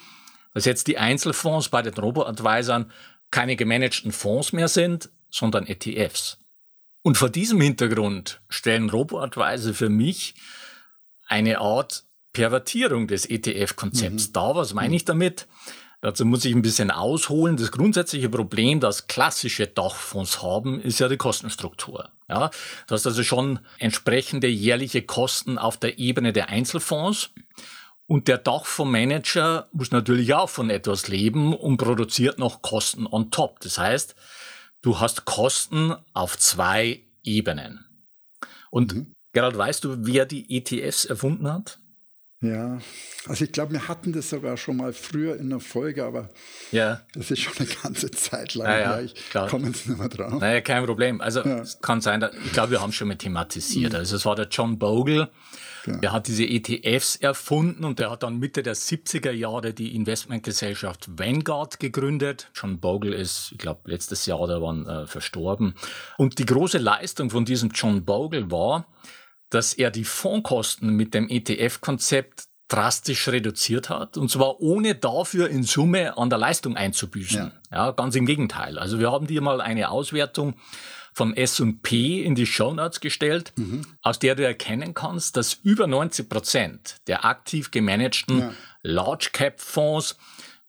dass 0.53 0.65
jetzt 0.65 0.87
die 0.87 0.97
Einzelfonds 0.97 1.69
bei 1.69 1.81
den 1.81 1.93
Robo-Advisern 1.93 2.91
keine 3.29 3.55
gemanagten 3.55 4.11
Fonds 4.11 4.53
mehr 4.53 4.67
sind, 4.67 5.09
sondern 5.29 5.67
ETFs. 5.67 6.37
Und 7.01 7.17
vor 7.17 7.29
diesem 7.29 7.59
Hintergrund 7.59 8.39
stellen 8.47 8.89
Robo-Advisor 8.89 9.73
für 9.73 9.89
mich 9.89 10.35
eine 11.27 11.59
Art 11.59 12.03
Pervertierung 12.31 13.07
des 13.07 13.29
ETF-Konzepts 13.29 14.29
mhm. 14.29 14.33
dar. 14.33 14.55
Was 14.55 14.73
meine 14.73 14.95
ich 14.95 15.03
damit? 15.03 15.47
Dazu 16.03 16.25
muss 16.25 16.43
ich 16.43 16.53
ein 16.53 16.61
bisschen 16.61 16.91
ausholen. 16.91 17.55
Das 17.55 17.71
grundsätzliche 17.71 18.27
Problem, 18.27 18.81
das 18.81 19.07
klassische 19.07 19.67
Dachfonds 19.67 20.41
haben, 20.41 20.81
ist 20.81 20.99
ja 20.99 21.07
die 21.07 21.15
Kostenstruktur. 21.15 22.09
Ja, 22.27 22.51
du 22.87 22.95
hast 22.95 23.07
also 23.07 23.23
schon 23.23 23.59
entsprechende 23.79 24.47
jährliche 24.47 25.03
Kosten 25.03 25.57
auf 25.57 25.77
der 25.77 25.99
Ebene 25.99 26.33
der 26.33 26.49
Einzelfonds. 26.49 27.29
Und 28.05 28.27
der 28.27 28.37
Dachfondsmanager 28.37 29.69
muss 29.71 29.91
natürlich 29.91 30.33
auch 30.33 30.49
von 30.49 30.69
etwas 30.69 31.07
leben 31.07 31.55
und 31.55 31.77
produziert 31.77 32.37
noch 32.37 32.61
Kosten 32.61 33.07
on 33.07 33.31
top. 33.31 33.61
Das 33.61 33.77
heißt, 33.77 34.13
du 34.81 34.99
hast 34.99 35.23
Kosten 35.23 35.95
auf 36.11 36.37
zwei 36.37 37.01
Ebenen. 37.23 37.85
Und 38.71 38.93
mhm. 38.93 39.13
Gerald, 39.31 39.57
weißt 39.57 39.85
du, 39.85 39.95
wer 39.99 40.25
die 40.25 40.53
ETFs 40.53 41.05
erfunden 41.05 41.49
hat? 41.49 41.79
Ja, 42.43 42.77
also 43.25 43.45
ich 43.45 43.53
glaube, 43.53 43.71
wir 43.71 43.87
hatten 43.87 44.11
das 44.11 44.29
sogar 44.29 44.57
schon 44.57 44.75
mal 44.75 44.91
früher 44.91 45.37
in 45.37 45.49
der 45.49 45.61
Folge, 45.61 46.03
aber 46.03 46.29
ja. 46.73 46.99
das 47.13 47.31
ist 47.31 47.39
schon 47.39 47.53
eine 47.57 47.69
ganze 47.81 48.11
Zeit 48.11 48.53
lang. 48.53 48.67
Ja, 48.67 48.99
ja, 48.99 49.01
ich 49.01 49.15
komme 49.49 49.67
jetzt 49.67 49.87
nicht 49.87 49.97
mehr 49.97 50.09
drauf. 50.09 50.41
Naja, 50.41 50.59
kein 50.59 50.85
Problem. 50.85 51.21
Also 51.21 51.39
ja. 51.39 51.59
es 51.59 51.79
kann 51.79 52.01
sein, 52.01 52.19
dass, 52.19 52.35
ich 52.45 52.51
glaube, 52.51 52.71
wir 52.71 52.81
haben 52.81 52.91
schon 52.91 53.07
mal 53.07 53.15
thematisiert. 53.15 53.93
Mhm. 53.93 53.99
Also 53.99 54.17
es 54.17 54.25
war 54.25 54.35
der 54.35 54.49
John 54.51 54.77
Bogle, 54.77 55.29
ja. 55.87 55.95
der 55.95 56.11
hat 56.11 56.27
diese 56.27 56.43
ETFs 56.43 57.15
erfunden 57.15 57.85
und 57.85 57.99
der 57.99 58.11
hat 58.11 58.23
dann 58.23 58.39
Mitte 58.39 58.61
der 58.61 58.75
70er 58.75 59.31
Jahre 59.31 59.73
die 59.73 59.95
Investmentgesellschaft 59.95 61.17
Vanguard 61.17 61.79
gegründet. 61.79 62.49
John 62.53 62.81
Bogle 62.81 63.15
ist, 63.15 63.53
ich 63.53 63.57
glaube, 63.57 63.89
letztes 63.89 64.25
Jahr 64.25 64.41
oder 64.41 64.61
wann 64.61 64.85
äh, 64.85 65.07
verstorben. 65.07 65.75
Und 66.17 66.39
die 66.39 66.45
große 66.45 66.77
Leistung 66.77 67.29
von 67.29 67.45
diesem 67.45 67.69
John 67.69 68.03
Bogle 68.03 68.51
war, 68.51 68.85
dass 69.53 69.73
er 69.73 69.91
die 69.91 70.03
Fondskosten 70.03 70.95
mit 70.95 71.13
dem 71.13 71.29
ETF-Konzept 71.29 72.45
drastisch 72.67 73.27
reduziert 73.27 73.89
hat 73.89 74.17
und 74.17 74.31
zwar 74.31 74.59
ohne 74.59 74.95
dafür 74.95 75.49
in 75.49 75.63
Summe 75.63 76.17
an 76.17 76.29
der 76.29 76.39
Leistung 76.39 76.75
einzubüßen. 76.75 77.51
Ja. 77.71 77.87
ja, 77.87 77.91
ganz 77.91 78.15
im 78.15 78.25
Gegenteil. 78.25 78.79
Also 78.79 78.99
wir 78.99 79.11
haben 79.11 79.27
dir 79.27 79.41
mal 79.41 79.61
eine 79.61 79.91
Auswertung 79.91 80.55
von 81.13 81.37
S&P 81.37 82.23
in 82.23 82.33
die 82.33 82.47
Show 82.47 82.73
Notes 82.73 82.99
gestellt, 82.99 83.53
mhm. 83.55 83.85
aus 84.01 84.17
der 84.17 84.33
du 84.33 84.43
erkennen 84.43 84.95
kannst, 84.95 85.37
dass 85.37 85.53
über 85.53 85.85
90 85.85 86.27
Prozent 86.27 86.95
der 87.05 87.25
aktiv 87.25 87.69
gemanagten 87.69 88.39
ja. 88.39 88.53
Large 88.81 89.29
Cap 89.31 89.61
Fonds 89.61 90.17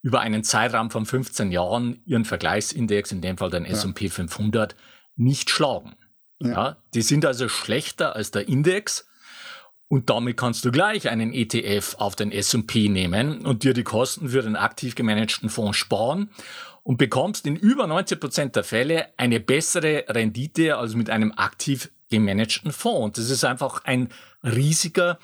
über 0.03 0.21
einen 0.21 0.45
Zeitraum 0.45 0.91
von 0.91 1.07
15 1.07 1.51
Jahren 1.51 2.03
ihren 2.05 2.27
Vergleichsindex, 2.27 3.11
in 3.11 3.23
dem 3.23 3.39
Fall 3.39 3.49
den 3.49 3.65
ja. 3.65 3.71
S&P 3.71 4.11
500, 4.11 4.77
nicht 5.17 5.49
schlagen. 5.49 5.97
Ja. 6.41 6.49
ja. 6.49 6.77
die 6.95 7.03
sind 7.03 7.25
also 7.25 7.49
schlechter 7.49 8.17
als 8.17 8.31
der 8.31 8.49
Index. 8.49 9.07
Und 9.89 10.11
damit 10.11 10.37
kannst 10.37 10.65
du 10.65 10.73
gleich 10.73 11.09
einen 11.09 11.33
ETF 11.33 11.97
auf 11.99 12.17
den 12.17 12.33
S&P 12.33 12.89
nehmen 12.89 13.45
und 13.45 13.63
dir 13.63 13.75
die 13.75 13.85
Kosten 13.85 14.31
für 14.31 14.43
den 14.43 14.57
aktiv 14.57 14.95
gemanagten 14.95 15.51
Fonds 15.51 15.77
sparen 15.77 16.31
und 16.83 16.97
bekommst 16.97 17.47
in 17.47 17.55
über 17.55 17.87
90 17.87 18.19
Prozent 18.19 18.57
der 18.57 18.65
Fälle 18.65 19.09
eine 19.19 19.41
bessere 19.41 20.05
Rendite 20.09 20.79
als 20.79 20.95
mit 20.95 21.11
einem 21.11 21.33
aktiv 21.37 21.91
gemanagten 22.11 22.73
Fonds. 22.73 23.05
Und 23.05 23.19
das 23.19 23.31
ist 23.31 23.45
einfach 23.45 23.85
ein 23.85 24.09
riesiger 24.43 25.19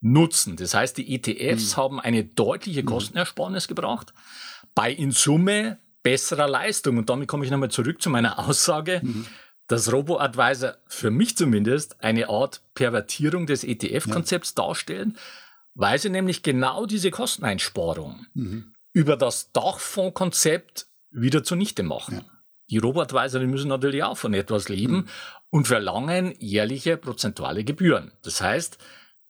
Nutzen. 0.00 0.56
Das 0.56 0.74
heißt, 0.74 0.96
die 0.96 1.14
ETFs 1.14 1.76
mhm. 1.76 1.80
haben 1.80 2.00
eine 2.00 2.24
deutliche 2.24 2.82
mhm. 2.82 2.86
Kostenersparnis 2.86 3.68
gebracht 3.68 4.12
bei 4.74 4.90
in 4.92 5.10
Summe 5.10 5.78
besserer 6.02 6.48
Leistung. 6.48 6.98
Und 6.98 7.10
damit 7.10 7.28
komme 7.28 7.44
ich 7.44 7.50
nochmal 7.50 7.70
zurück 7.70 8.00
zu 8.00 8.10
meiner 8.10 8.38
Aussage. 8.38 9.00
Mhm 9.02 9.26
dass 9.68 9.92
Robo-Advisor 9.92 10.76
für 10.86 11.10
mich 11.10 11.36
zumindest 11.36 12.02
eine 12.02 12.28
Art 12.28 12.62
Pervertierung 12.74 13.46
des 13.46 13.64
ETF-Konzepts 13.64 14.54
ja. 14.56 14.64
darstellen, 14.64 15.18
weil 15.74 15.98
sie 15.98 16.10
nämlich 16.10 16.42
genau 16.42 16.86
diese 16.86 17.10
Kosteneinsparung 17.10 18.26
mhm. 18.34 18.72
über 18.92 19.16
das 19.16 19.52
Dachfondskonzept 19.52 20.86
wieder 21.10 21.42
zunichte 21.42 21.82
machen. 21.82 22.18
Ja. 22.18 22.24
Die 22.70 22.78
Robo-Advisor 22.78 23.40
müssen 23.42 23.68
natürlich 23.68 24.02
auch 24.02 24.18
von 24.18 24.34
etwas 24.34 24.68
leben 24.68 24.96
mhm. 24.96 25.08
und 25.50 25.68
verlangen 25.68 26.34
jährliche 26.38 26.96
prozentuale 26.96 27.64
Gebühren. 27.64 28.12
Das 28.22 28.40
heißt, 28.40 28.78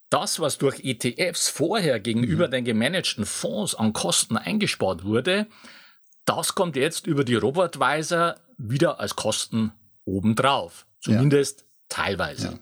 das, 0.09 0.39
was 0.39 0.57
durch 0.57 0.83
ETFs 0.83 1.49
vorher 1.49 1.99
gegenüber 1.99 2.47
mhm. 2.47 2.51
den 2.51 2.65
gemanagten 2.65 3.25
Fonds 3.25 3.75
an 3.75 3.93
Kosten 3.93 4.37
eingespart 4.37 5.03
wurde, 5.03 5.47
das 6.25 6.55
kommt 6.55 6.75
jetzt 6.75 7.07
über 7.07 7.23
die 7.23 7.35
Robo-Advisor 7.35 8.35
wieder 8.57 8.99
als 8.99 9.15
Kosten 9.15 9.71
obendrauf. 10.07 10.85
Zumindest 11.01 11.61
ja. 11.61 11.65
teilweise. 11.89 12.47
Ja. 12.47 12.59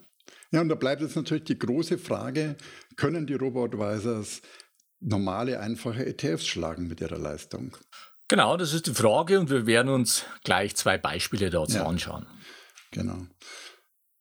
ja, 0.52 0.62
und 0.62 0.70
da 0.70 0.76
bleibt 0.76 1.02
jetzt 1.02 1.16
natürlich 1.16 1.46
die 1.46 1.58
große 1.58 1.98
Frage, 1.98 2.58
können 2.96 3.28
die 3.28 3.36
Robo-Advisors 3.36 4.42
normale, 5.00 5.60
einfache 5.60 6.06
ETFs 6.06 6.48
schlagen 6.48 6.88
mit 6.88 7.02
ihrer 7.02 7.18
Leistung? 7.18 7.78
Genau, 8.28 8.58
das 8.58 8.74
ist 8.74 8.88
die 8.88 8.94
Frage 8.94 9.40
und 9.40 9.50
wir 9.50 9.68
werden 9.68 9.90
uns 9.90 10.26
gleich 10.44 10.76
zwei 10.76 10.98
Beispiele 10.98 11.50
dazu 11.50 11.78
ja. 11.78 11.86
anschauen. 11.86 12.26
Genau. 12.92 13.28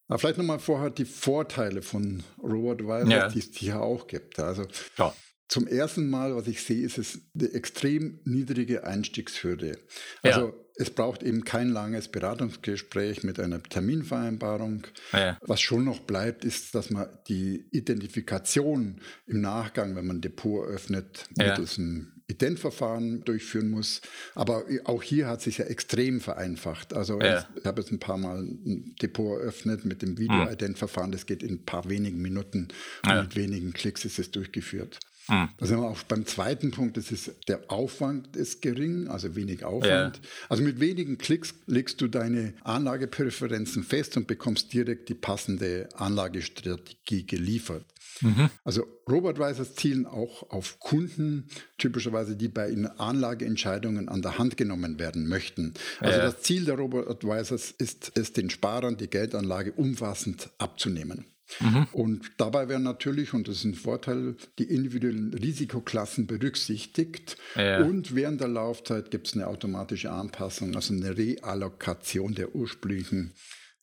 Aber 0.07 0.19
vielleicht 0.19 0.37
nochmal 0.37 0.59
vorher 0.59 0.91
die 0.91 1.05
Vorteile 1.05 1.81
von 1.81 2.23
Robot-Advisor, 2.41 3.09
ja. 3.09 3.29
die 3.29 3.39
es 3.39 3.49
hier 3.55 3.81
auch 3.81 4.05
gibt. 4.05 4.39
Also 4.39 4.67
ja. 4.97 5.13
zum 5.47 5.65
ersten 5.65 6.09
Mal, 6.09 6.35
was 6.35 6.47
ich 6.47 6.63
sehe, 6.63 6.85
ist 6.85 6.99
es 6.99 7.19
eine 7.33 7.51
extrem 7.53 8.19
niedrige 8.25 8.83
Einstiegshürde. 8.83 9.79
Also 10.21 10.47
ja. 10.47 10.53
Es 10.77 10.89
braucht 10.89 11.23
eben 11.23 11.45
kein 11.45 11.69
langes 11.69 12.09
Beratungsgespräch 12.09 13.23
mit 13.23 13.39
einer 13.39 13.61
Terminvereinbarung. 13.63 14.87
Ja. 15.13 15.37
Was 15.41 15.61
schon 15.61 15.85
noch 15.85 16.01
bleibt, 16.01 16.43
ist, 16.43 16.75
dass 16.75 16.89
man 16.89 17.07
die 17.27 17.65
Identifikation 17.71 18.99
im 19.25 19.41
Nachgang, 19.41 19.95
wenn 19.95 20.05
man 20.05 20.17
ein 20.17 20.21
Depot 20.21 20.67
öffnet, 20.67 21.27
mittels 21.37 21.77
einem 21.77 22.11
Identverfahren 22.27 23.23
durchführen 23.23 23.69
muss. 23.69 24.01
Aber 24.33 24.65
auch 24.85 25.03
hier 25.03 25.27
hat 25.27 25.41
sich 25.41 25.59
ja 25.59 25.65
extrem 25.65 26.19
vereinfacht. 26.19 26.93
Also 26.93 27.19
ja. 27.21 27.47
ich 27.55 27.65
habe 27.65 27.81
jetzt 27.81 27.91
ein 27.91 27.99
paar 27.99 28.17
Mal 28.17 28.39
ein 28.39 28.95
Depot 29.01 29.39
eröffnet 29.39 29.85
mit 29.85 30.01
dem 30.01 30.17
Video-Ident-Verfahren. 30.17 31.11
Das 31.11 31.25
geht 31.25 31.43
in 31.43 31.55
ein 31.55 31.65
paar 31.65 31.87
wenigen 31.87 32.21
Minuten 32.21 32.69
und 33.03 33.09
ja. 33.09 33.21
mit 33.21 33.35
wenigen 33.35 33.73
Klicks 33.73 34.05
ist 34.05 34.19
es 34.19 34.31
durchgeführt. 34.31 34.99
Hm. 35.27 35.49
Da 35.57 35.65
sind 35.65 35.79
wir 35.79 35.87
auch 35.87 36.03
beim 36.03 36.25
zweiten 36.25 36.71
Punkt, 36.71 36.97
das 36.97 37.11
ist, 37.11 37.31
der 37.47 37.71
Aufwand 37.71 38.35
ist 38.35 38.61
gering, 38.61 39.07
also 39.07 39.35
wenig 39.35 39.63
Aufwand. 39.63 40.17
Ja. 40.17 40.21
Also 40.49 40.63
mit 40.63 40.79
wenigen 40.79 41.17
Klicks 41.17 41.53
legst 41.65 41.99
du 42.01 42.07
deine 42.07 42.53
Anlagepräferenzen 42.63 43.83
fest 43.83 44.17
und 44.17 44.27
bekommst 44.27 44.73
direkt 44.73 45.09
die 45.09 45.15
passende 45.15 45.89
Anlagestrategie 45.95 47.25
geliefert. 47.25 47.85
Mhm. 48.21 48.49
Also 48.63 48.85
Robotwisers 49.09 49.75
zielen 49.75 50.05
auch 50.05 50.49
auf 50.49 50.79
Kunden, 50.79 51.47
typischerweise 51.77 52.35
die 52.35 52.47
bei 52.47 52.69
ihnen 52.69 52.87
Anlageentscheidungen 52.87 54.09
an 54.09 54.21
der 54.21 54.37
Hand 54.37 54.57
genommen 54.57 54.99
werden 54.99 55.27
möchten. 55.27 55.73
Also 55.99 56.17
ja. 56.17 56.25
das 56.25 56.41
Ziel 56.41 56.65
der 56.65 56.75
Robot-Advisors 56.75 57.71
ist 57.71 58.11
es, 58.15 58.33
den 58.33 58.49
Sparern 58.49 58.97
die 58.97 59.09
Geldanlage 59.09 59.73
umfassend 59.73 60.49
abzunehmen. 60.57 61.25
Mhm. 61.59 61.87
Und 61.91 62.31
dabei 62.37 62.69
werden 62.69 62.83
natürlich, 62.83 63.33
und 63.33 63.47
das 63.47 63.57
ist 63.57 63.65
ein 63.65 63.75
Vorteil, 63.75 64.35
die 64.59 64.63
individuellen 64.63 65.33
Risikoklassen 65.33 66.27
berücksichtigt. 66.27 67.37
Ja. 67.55 67.83
Und 67.83 68.15
während 68.15 68.41
der 68.41 68.47
Laufzeit 68.47 69.11
gibt 69.11 69.27
es 69.27 69.33
eine 69.33 69.47
automatische 69.47 70.11
Anpassung, 70.11 70.75
also 70.75 70.93
eine 70.93 71.17
Reallokation 71.17 72.35
der 72.35 72.55
ursprünglichen 72.55 73.33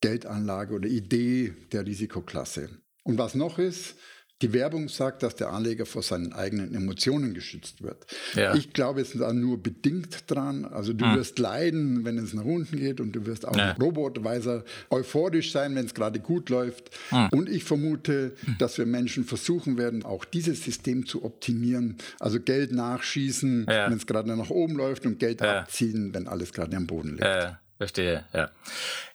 Geldanlage 0.01 0.75
oder 0.75 0.89
Idee 0.89 1.55
der 1.73 1.87
Risikoklasse. 1.87 2.69
Und 3.05 3.19
was 3.19 3.35
noch 3.35 3.59
ist, 3.59 3.97
die 4.43 4.53
Werbung 4.53 4.89
sagt, 4.89 5.23
dass 5.23 5.37
der 5.37 5.51
Anleger 5.51 5.87
vor 5.87 6.03
seinen 6.03 6.33
eigenen 6.33 6.75
Emotionen 6.75 7.33
geschützt 7.33 7.83
wird. 7.83 8.05
Ja. 8.35 8.55
Ich 8.55 8.73
glaube 8.73 9.01
es 9.01 9.13
da 9.13 9.33
nur 9.33 9.63
bedingt 9.63 10.31
dran. 10.31 10.65
Also 10.65 10.93
du 10.93 11.05
hm. 11.05 11.17
wirst 11.17 11.39
leiden, 11.39 12.05
wenn 12.05 12.19
es 12.19 12.35
nach 12.35 12.45
unten 12.45 12.77
geht 12.77 13.01
und 13.01 13.13
du 13.13 13.25
wirst 13.25 13.47
auch 13.47 13.57
ja. 13.57 13.73
robotweise 13.81 14.65
euphorisch 14.91 15.53
sein, 15.53 15.75
wenn 15.77 15.87
es 15.87 15.95
gerade 15.95 16.19
gut 16.19 16.51
läuft. 16.51 16.91
Hm. 17.11 17.29
Und 17.31 17.49
ich 17.49 17.65
vermute, 17.65 18.33
dass 18.59 18.79
wir 18.79 18.87
Menschen 18.87 19.25
versuchen 19.25 19.79
werden, 19.79 20.05
auch 20.05 20.25
dieses 20.25 20.65
System 20.65 21.07
zu 21.07 21.25
optimieren. 21.25 21.97
Also 22.19 22.41
Geld 22.41 22.73
nachschießen, 22.73 23.67
ja. 23.69 23.91
wenn 23.91 23.97
es 23.97 24.07
gerade 24.07 24.35
nach 24.37 24.51
oben 24.51 24.77
läuft 24.77 25.07
und 25.07 25.19
Geld 25.19 25.41
abziehen, 25.41 26.13
wenn 26.15 26.27
alles 26.27 26.53
gerade 26.53 26.77
am 26.77 26.87
Boden 26.87 27.11
liegt. 27.11 27.23
Ja, 27.23 27.61
verstehe, 27.79 28.25
ja. 28.33 28.51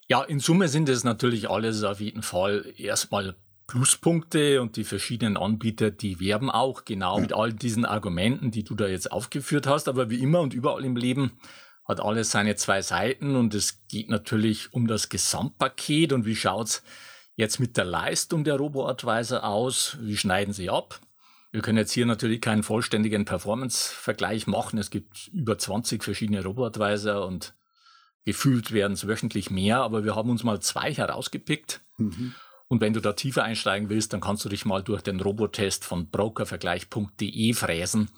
Ja, 0.10 0.24
in 0.24 0.40
Summe 0.40 0.70
sind 0.70 0.88
es 0.88 1.04
natürlich 1.04 1.50
alles 1.50 1.84
auf 1.84 2.00
jeden 2.00 2.24
Fall 2.24 2.66
erstmal 2.78 3.36
Pluspunkte 3.68 4.62
und 4.62 4.78
die 4.78 4.86
verschiedenen 4.86 5.38
Anbieter, 5.38 5.92
die 5.92 6.20
werben 6.20 6.50
auch 6.50 6.86
genau 6.86 7.16
ja. 7.16 7.22
mit 7.22 7.34
all 7.34 7.54
diesen 7.54 7.86
Argumenten, 7.86 8.50
die 8.50 8.64
du 8.64 8.76
da 8.76 8.88
jetzt 8.88 9.12
aufgeführt 9.12 9.68
hast. 9.68 9.90
Aber 9.90 10.10
wie 10.10 10.22
immer 10.22 10.40
und 10.40 10.54
überall 10.54 10.86
im 10.86 10.96
Leben 10.96 11.34
hat 11.86 12.00
alles 12.00 12.32
seine 12.32 12.56
zwei 12.56 12.82
Seiten 12.82 13.36
und 13.36 13.54
es 13.54 13.86
geht 13.88 14.10
natürlich 14.10 14.74
um 14.74 14.88
das 14.88 15.10
Gesamtpaket 15.10 16.14
und 16.14 16.26
wie 16.26 16.36
schaut's 16.36 16.84
jetzt 17.36 17.60
mit 17.60 17.78
der 17.78 17.86
Leistung 17.86 18.44
der 18.44 18.56
Robo-Advisor 18.56 19.44
aus? 19.44 19.98
Wie 20.02 20.18
schneiden 20.18 20.54
sie 20.54 20.70
ab? 20.70 21.00
Wir 21.52 21.62
können 21.62 21.78
jetzt 21.78 21.94
hier 21.94 22.06
natürlich 22.06 22.42
keinen 22.42 22.64
vollständigen 22.64 23.26
Performance-Vergleich 23.26 24.48
machen. 24.48 24.80
Es 24.80 24.90
gibt 24.90 25.30
über 25.30 25.58
20 25.58 26.04
verschiedene 26.04 26.44
Robo-Advisor 26.44 27.26
und 27.26 27.54
gefühlt 28.26 28.74
werden 28.74 28.94
es 28.94 29.08
wöchentlich 29.08 29.50
mehr, 29.50 29.78
aber 29.78 30.04
wir 30.04 30.16
haben 30.16 30.30
uns 30.30 30.44
mal 30.44 30.60
zwei 30.60 30.94
herausgepickt. 30.94 31.82
Mhm. 31.98 32.36
Und 32.68 32.82
wenn 32.82 32.94
du 32.94 33.00
da 33.00 33.14
tiefer 33.14 33.44
einsteigen 33.44 33.90
willst, 33.90 34.14
dann 34.14 34.22
kannst 34.22 34.44
du 34.44 34.50
dich 34.50 34.66
mal 34.66 34.84
durch 34.84 35.02
den 35.02 35.20
Robotest 35.20 35.86
von 35.86 36.10
brokervergleich.de 36.10 37.54
fräsen. 37.54 38.10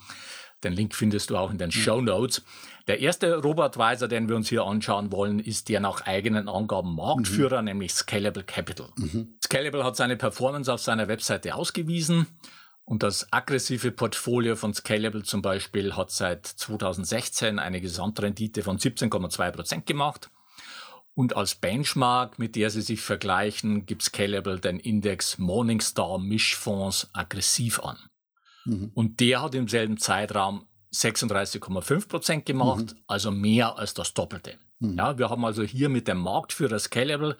Den 0.63 0.73
Link 0.73 0.95
findest 0.95 1.29
du 1.29 1.37
auch 1.37 1.51
in 1.51 1.57
den 1.57 1.71
Show 1.71 2.01
Notes. 2.01 2.43
Der 2.87 2.99
erste 2.99 3.37
Robotweiser, 3.37 4.07
den 4.07 4.27
wir 4.27 4.35
uns 4.35 4.49
hier 4.49 4.63
anschauen 4.63 5.11
wollen, 5.11 5.39
ist 5.39 5.69
der 5.69 5.79
nach 5.79 6.01
eigenen 6.01 6.49
Angaben 6.49 6.95
Marktführer, 6.95 7.61
mhm. 7.61 7.65
nämlich 7.65 7.93
Scalable 7.93 8.43
Capital. 8.43 8.89
Mhm. 8.97 9.35
Scalable 9.43 9.83
hat 9.83 9.95
seine 9.95 10.17
Performance 10.17 10.73
auf 10.73 10.81
seiner 10.81 11.07
Webseite 11.07 11.55
ausgewiesen 11.55 12.27
und 12.89 13.03
das 13.03 13.31
aggressive 13.31 13.91
Portfolio 13.91 14.55
von 14.55 14.73
Scalable 14.73 15.21
zum 15.21 15.43
Beispiel 15.43 15.95
hat 15.95 16.09
seit 16.09 16.47
2016 16.47 17.59
eine 17.59 17.81
Gesamtrendite 17.81 18.63
von 18.63 18.79
17,2 18.79 19.51
Prozent 19.51 19.85
gemacht. 19.85 20.31
Und 21.19 21.35
als 21.35 21.55
Benchmark, 21.55 22.39
mit 22.39 22.55
der 22.55 22.69
sie 22.69 22.79
sich 22.79 23.01
vergleichen, 23.01 23.85
gibt 23.85 24.03
Scalable 24.03 24.57
den 24.57 24.79
Index 24.79 25.37
Morningstar 25.37 26.17
Mischfonds 26.17 27.09
aggressiv 27.11 27.81
an. 27.81 27.97
Mhm. 28.63 28.91
Und 28.93 29.19
der 29.19 29.41
hat 29.41 29.53
im 29.53 29.67
selben 29.67 29.97
Zeitraum 29.97 30.65
36,5 30.93 32.07
Prozent 32.07 32.45
gemacht, 32.45 32.93
mhm. 32.93 33.03
also 33.05 33.31
mehr 33.31 33.77
als 33.77 33.93
das 33.93 34.13
Doppelte. 34.13 34.53
Mhm. 34.79 34.97
Ja, 34.97 35.17
wir 35.17 35.29
haben 35.29 35.43
also 35.43 35.61
hier 35.61 35.89
mit 35.89 36.07
dem 36.07 36.19
Marktführer 36.19 36.79
Scalable 36.79 37.35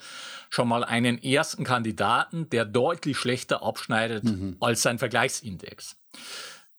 schon 0.50 0.68
mal 0.68 0.84
einen 0.84 1.18
ersten 1.24 1.64
Kandidaten, 1.64 2.50
der 2.50 2.66
deutlich 2.66 3.18
schlechter 3.18 3.64
abschneidet 3.64 4.26
mhm. 4.26 4.58
als 4.60 4.82
sein 4.82 5.00
Vergleichsindex. 5.00 5.96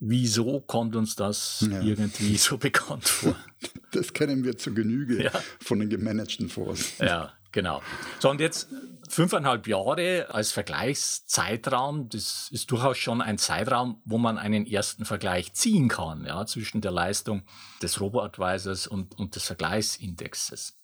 Wieso 0.02 0.60
kommt 0.60 0.96
uns 0.96 1.14
das 1.14 1.66
ja. 1.70 1.82
irgendwie 1.82 2.36
so 2.38 2.58
bekannt 2.58 3.08
vor? 3.08 3.36
Das 3.92 4.12
kennen 4.12 4.44
wir 4.44 4.56
zu 4.56 4.72
Genüge 4.72 5.24
ja. 5.24 5.32
von 5.60 5.80
den 5.80 5.90
gemanagten 5.90 6.48
Fonds. 6.48 6.96
Ja, 7.00 7.32
genau. 7.50 7.82
So, 8.20 8.30
und 8.30 8.40
jetzt 8.40 8.68
fünfeinhalb 9.08 9.66
Jahre 9.66 10.28
als 10.30 10.52
Vergleichszeitraum, 10.52 12.08
das 12.08 12.48
ist 12.52 12.70
durchaus 12.70 12.98
schon 12.98 13.20
ein 13.20 13.36
Zeitraum, 13.36 14.00
wo 14.04 14.16
man 14.16 14.38
einen 14.38 14.64
ersten 14.64 15.04
Vergleich 15.04 15.54
ziehen 15.54 15.88
kann, 15.88 16.24
ja, 16.24 16.46
zwischen 16.46 16.80
der 16.80 16.92
Leistung 16.92 17.42
des 17.82 18.00
Robo-Advisors 18.00 18.86
und, 18.86 19.18
und 19.18 19.34
des 19.34 19.42
Vergleichsindexes. 19.42 20.78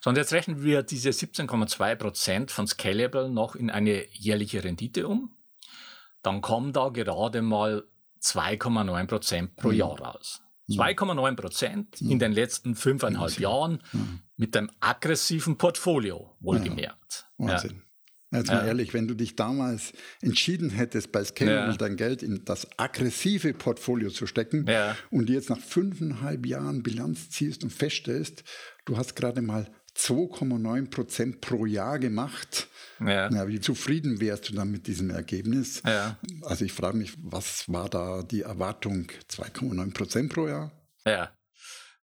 So, 0.00 0.10
und 0.10 0.16
jetzt 0.16 0.32
rechnen 0.32 0.62
wir 0.62 0.84
diese 0.84 1.10
17,2 1.10 1.96
Prozent 1.96 2.50
von 2.52 2.68
Scalable 2.68 3.28
noch 3.28 3.56
in 3.56 3.70
eine 3.70 4.08
jährliche 4.12 4.62
Rendite 4.62 5.08
um. 5.08 5.36
Dann 6.22 6.40
kommen 6.40 6.72
da 6.72 6.90
gerade 6.90 7.42
mal 7.42 7.84
2,9 8.22 9.06
Prozent 9.06 9.56
pro 9.56 9.68
mhm. 9.68 9.74
Jahr 9.74 10.00
raus. 10.00 10.42
2,9 10.70 11.36
Prozent 11.36 12.00
mhm. 12.00 12.10
in 12.10 12.18
den 12.18 12.32
letzten 12.32 12.74
fünfeinhalb 12.74 13.38
Jahren 13.38 13.82
mhm. 13.92 14.20
mit 14.36 14.56
einem 14.56 14.70
aggressiven 14.80 15.58
Portfolio, 15.58 16.36
wohlgemerkt. 16.40 17.26
Wahnsinn. 17.36 17.82
Ja. 18.30 18.38
Jetzt 18.38 18.48
mal 18.48 18.62
ja. 18.62 18.66
ehrlich, 18.68 18.94
wenn 18.94 19.06
du 19.06 19.14
dich 19.14 19.36
damals 19.36 19.92
entschieden 20.22 20.70
hättest, 20.70 21.12
bei 21.12 21.22
Scalable 21.22 21.72
ja. 21.72 21.76
dein 21.76 21.96
Geld 21.96 22.22
in 22.22 22.46
das 22.46 22.66
aggressive 22.78 23.52
Portfolio 23.52 24.08
zu 24.08 24.26
stecken 24.26 24.64
ja. 24.66 24.96
und 25.10 25.28
jetzt 25.28 25.50
nach 25.50 25.58
fünfeinhalb 25.58 26.46
Jahren 26.46 26.82
Bilanz 26.82 27.28
ziehst 27.28 27.62
und 27.62 27.70
feststellst, 27.70 28.42
du 28.86 28.96
hast 28.96 29.16
gerade 29.16 29.42
mal 29.42 29.70
2,9 29.96 30.90
Prozent 30.90 31.40
pro 31.40 31.66
Jahr 31.66 31.98
gemacht. 31.98 32.68
Ja. 33.00 33.30
ja. 33.30 33.48
wie 33.48 33.60
zufrieden 33.60 34.20
wärst 34.20 34.48
du 34.48 34.54
dann 34.54 34.70
mit 34.70 34.86
diesem 34.86 35.10
Ergebnis? 35.10 35.82
Ja. 35.84 36.18
Also 36.42 36.64
ich 36.64 36.72
frage 36.72 36.96
mich, 36.96 37.14
was 37.18 37.68
war 37.68 37.88
da 37.88 38.22
die 38.22 38.42
Erwartung? 38.42 39.08
2,9 39.30 39.92
Prozent 39.92 40.32
pro 40.32 40.48
Jahr? 40.48 40.72
Ja. 41.06 41.30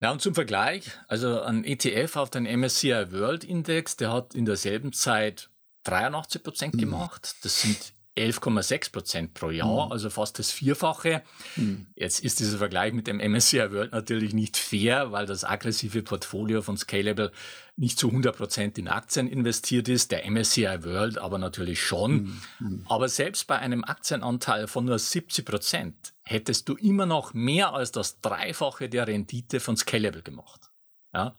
Ja, 0.02 0.12
und 0.12 0.22
zum 0.22 0.36
Vergleich, 0.36 0.92
also 1.08 1.42
ein 1.42 1.64
ETF 1.64 2.18
auf 2.18 2.30
den 2.30 2.44
MSCI 2.44 3.12
World 3.12 3.44
Index, 3.44 3.96
der 3.96 4.12
hat 4.12 4.36
in 4.36 4.46
derselben 4.46 4.94
Zeit 4.94 5.50
83 5.86 6.44
Prozent 6.44 6.74
hm. 6.74 6.80
gemacht. 6.80 7.36
Das 7.44 7.62
sind 7.62 7.95
11,6 8.18 8.92
Prozent 8.92 9.34
pro 9.34 9.50
Jahr, 9.50 9.88
mhm. 9.88 9.92
also 9.92 10.10
fast 10.10 10.40
das 10.40 10.52
Vierfache. 10.52 11.22
Mhm. 11.56 11.88
Jetzt 11.96 12.24
ist 12.24 12.40
dieser 12.40 12.58
Vergleich 12.58 12.94
mit 12.94 13.08
dem 13.08 13.18
MSCI 13.18 13.72
World 13.72 13.92
natürlich 13.92 14.34
nicht 14.34 14.58
fair, 14.58 15.12
weil 15.12 15.26
das 15.26 15.44
aggressive 15.44 16.02
Portfolio 16.02 16.62
von 16.62 16.78
Scalable 16.78 17.32
nicht 17.76 18.00
zu 18.00 18.08
100 18.08 18.36
Prozent 18.36 18.78
in 18.78 18.88
Aktien 18.88 19.28
investiert 19.28 19.90
ist, 19.90 20.12
der 20.12 20.30
MSCI 20.30 20.84
World 20.84 21.18
aber 21.18 21.38
natürlich 21.38 21.82
schon. 21.82 22.42
Mhm. 22.60 22.86
Aber 22.88 23.10
selbst 23.10 23.48
bei 23.48 23.60
einem 23.60 23.84
Aktienanteil 23.84 24.68
von 24.68 24.86
nur 24.86 24.98
70 24.98 25.46
Prozent 25.46 26.14
hättest 26.24 26.70
du 26.70 26.76
immer 26.76 27.06
noch 27.06 27.34
mehr 27.34 27.74
als 27.74 27.92
das 27.92 28.22
Dreifache 28.22 28.88
der 28.88 29.08
Rendite 29.08 29.60
von 29.60 29.76
Scalable 29.76 30.24
gemacht. 30.24 30.72
Ja? 31.14 31.36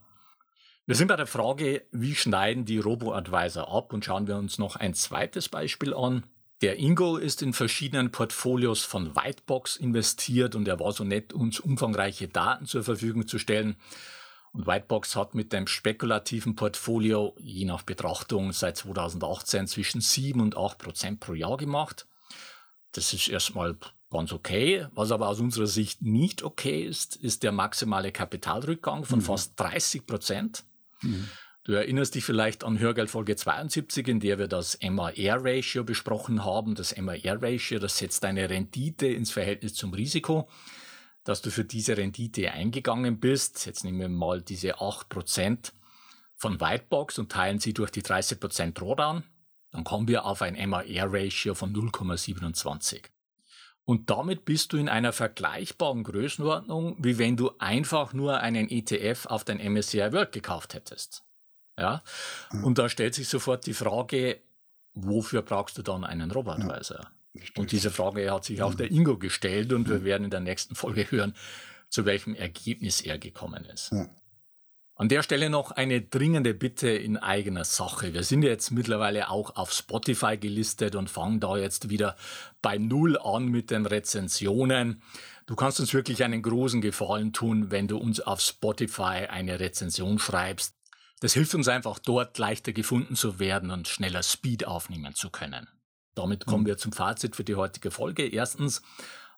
Wir 0.84 0.94
sind 0.94 1.08
bei 1.08 1.16
der 1.16 1.26
Frage, 1.26 1.82
wie 1.90 2.14
schneiden 2.14 2.64
die 2.64 2.78
Robo-Advisor 2.78 3.74
ab 3.74 3.92
und 3.92 4.04
schauen 4.04 4.28
wir 4.28 4.36
uns 4.36 4.58
noch 4.58 4.76
ein 4.76 4.94
zweites 4.94 5.48
Beispiel 5.48 5.92
an. 5.92 6.22
Der 6.62 6.78
Ingo 6.78 7.18
ist 7.18 7.42
in 7.42 7.52
verschiedenen 7.52 8.10
Portfolios 8.10 8.82
von 8.82 9.14
Whitebox 9.14 9.76
investiert 9.76 10.54
und 10.54 10.66
er 10.66 10.80
war 10.80 10.92
so 10.92 11.04
nett, 11.04 11.34
uns 11.34 11.60
umfangreiche 11.60 12.28
Daten 12.28 12.64
zur 12.66 12.82
Verfügung 12.82 13.26
zu 13.26 13.38
stellen. 13.38 13.76
Und 14.52 14.66
Whitebox 14.66 15.16
hat 15.16 15.34
mit 15.34 15.52
dem 15.52 15.66
spekulativen 15.66 16.56
Portfolio 16.56 17.36
je 17.38 17.66
nach 17.66 17.82
Betrachtung 17.82 18.52
seit 18.52 18.78
2018 18.78 19.66
zwischen 19.66 20.00
7 20.00 20.40
und 20.40 20.56
8 20.56 20.78
Prozent 20.78 21.20
pro 21.20 21.34
Jahr 21.34 21.58
gemacht. 21.58 22.06
Das 22.92 23.12
ist 23.12 23.28
erstmal 23.28 23.76
ganz 24.10 24.32
okay. 24.32 24.86
Was 24.94 25.10
aber 25.10 25.28
aus 25.28 25.40
unserer 25.40 25.66
Sicht 25.66 26.00
nicht 26.00 26.42
okay 26.42 26.82
ist, 26.82 27.16
ist 27.16 27.42
der 27.42 27.52
maximale 27.52 28.12
Kapitalrückgang 28.12 29.04
von 29.04 29.18
mhm. 29.18 29.24
fast 29.24 29.60
30 29.60 30.06
Prozent. 30.06 30.64
Mhm. 31.02 31.28
Du 31.66 31.72
erinnerst 31.72 32.14
dich 32.14 32.24
vielleicht 32.24 32.62
an 32.62 32.78
Hörgeld 32.78 33.10
Folge 33.10 33.34
72, 33.34 34.06
in 34.06 34.20
der 34.20 34.38
wir 34.38 34.46
das 34.46 34.78
MAR-Ratio 34.80 35.82
besprochen 35.82 36.44
haben. 36.44 36.76
Das 36.76 36.96
MAR-Ratio, 36.96 37.80
das 37.80 37.98
setzt 37.98 38.22
deine 38.22 38.48
Rendite 38.48 39.08
ins 39.08 39.32
Verhältnis 39.32 39.74
zum 39.74 39.92
Risiko, 39.92 40.48
dass 41.24 41.42
du 41.42 41.50
für 41.50 41.64
diese 41.64 41.96
Rendite 41.96 42.52
eingegangen 42.52 43.18
bist. 43.18 43.66
Jetzt 43.66 43.82
nehmen 43.82 43.98
wir 43.98 44.08
mal 44.08 44.42
diese 44.42 44.76
8% 44.76 45.72
von 46.36 46.60
Whitebox 46.60 47.18
und 47.18 47.32
teilen 47.32 47.58
sie 47.58 47.74
durch 47.74 47.90
die 47.90 48.02
30% 48.02 48.74
Drawdown. 48.74 49.24
Dann 49.72 49.82
kommen 49.82 50.06
wir 50.06 50.24
auf 50.24 50.42
ein 50.42 50.70
MAR-Ratio 50.70 51.56
von 51.56 51.74
0,27. 51.74 53.06
Und 53.84 54.08
damit 54.08 54.44
bist 54.44 54.72
du 54.72 54.76
in 54.76 54.88
einer 54.88 55.12
vergleichbaren 55.12 56.04
Größenordnung, 56.04 56.96
wie 57.00 57.18
wenn 57.18 57.36
du 57.36 57.50
einfach 57.58 58.12
nur 58.12 58.38
einen 58.38 58.70
ETF 58.70 59.26
auf 59.26 59.42
den 59.42 59.58
MSCI 59.58 60.12
World 60.12 60.30
gekauft 60.30 60.72
hättest. 60.72 61.25
Ja? 61.78 62.02
Mhm. 62.52 62.64
Und 62.64 62.78
da 62.78 62.88
stellt 62.88 63.14
sich 63.14 63.28
sofort 63.28 63.66
die 63.66 63.74
Frage, 63.74 64.40
wofür 64.94 65.42
brauchst 65.42 65.78
du 65.78 65.82
dann 65.82 66.04
einen 66.04 66.30
Robotweiser? 66.30 67.10
Ja, 67.34 67.42
und 67.58 67.72
diese 67.72 67.90
Frage 67.90 68.32
hat 68.32 68.44
sich 68.44 68.62
auch 68.62 68.74
der 68.74 68.90
Ingo 68.90 69.18
gestellt 69.18 69.72
und 69.72 69.88
wir 69.88 70.04
werden 70.04 70.24
in 70.24 70.30
der 70.30 70.40
nächsten 70.40 70.74
Folge 70.74 71.10
hören, 71.10 71.34
zu 71.90 72.06
welchem 72.06 72.34
Ergebnis 72.34 73.02
er 73.02 73.18
gekommen 73.18 73.64
ist. 73.66 73.92
An 74.98 75.10
der 75.10 75.22
Stelle 75.22 75.50
noch 75.50 75.72
eine 75.72 76.00
dringende 76.00 76.54
Bitte 76.54 76.88
in 76.88 77.18
eigener 77.18 77.66
Sache. 77.66 78.14
Wir 78.14 78.22
sind 78.22 78.42
jetzt 78.42 78.70
mittlerweile 78.70 79.28
auch 79.28 79.54
auf 79.54 79.70
Spotify 79.70 80.38
gelistet 80.38 80.94
und 80.94 81.10
fangen 81.10 81.38
da 81.38 81.58
jetzt 81.58 81.90
wieder 81.90 82.16
bei 82.62 82.78
Null 82.78 83.18
an 83.18 83.48
mit 83.48 83.70
den 83.70 83.84
Rezensionen. 83.84 85.02
Du 85.44 85.54
kannst 85.54 85.80
uns 85.80 85.92
wirklich 85.92 86.24
einen 86.24 86.40
großen 86.40 86.80
Gefallen 86.80 87.34
tun, 87.34 87.70
wenn 87.70 87.88
du 87.88 87.98
uns 87.98 88.20
auf 88.20 88.40
Spotify 88.40 89.26
eine 89.28 89.60
Rezension 89.60 90.18
schreibst. 90.18 90.75
Das 91.20 91.32
hilft 91.32 91.54
uns 91.54 91.68
einfach 91.68 91.98
dort 91.98 92.36
leichter 92.38 92.72
gefunden 92.72 93.16
zu 93.16 93.38
werden 93.38 93.70
und 93.70 93.88
schneller 93.88 94.22
Speed 94.22 94.66
aufnehmen 94.66 95.14
zu 95.14 95.30
können. 95.30 95.68
Damit 96.14 96.46
kommen 96.46 96.64
mhm. 96.64 96.68
wir 96.68 96.78
zum 96.78 96.92
Fazit 96.92 97.36
für 97.36 97.44
die 97.44 97.54
heutige 97.54 97.90
Folge. 97.90 98.26
Erstens, 98.26 98.82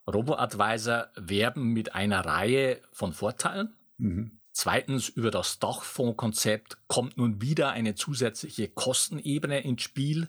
RoboAdvisor 0.07 1.09
werben 1.17 1.73
mit 1.73 1.95
einer 1.95 2.25
Reihe 2.25 2.81
von 2.93 3.13
Vorteilen. 3.13 3.77
Mhm. 3.99 4.39
Zweitens, 4.53 5.09
über 5.09 5.31
das 5.31 5.61
Dachfondskonzept 5.61 6.79
kommt 6.89 7.17
nun 7.17 7.41
wieder 7.41 7.71
eine 7.71 7.95
zusätzliche 7.95 8.69
Kostenebene 8.69 9.61
ins 9.61 9.83
Spiel, 9.83 10.29